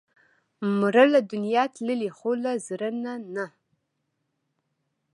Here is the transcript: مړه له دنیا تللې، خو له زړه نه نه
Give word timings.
مړه 0.79 1.03
له 1.13 1.19
دنیا 1.31 1.63
تللې، 1.75 2.09
خو 2.17 2.31
له 2.43 2.51
زړه 2.67 2.89
نه 3.03 3.13
نه 3.35 3.45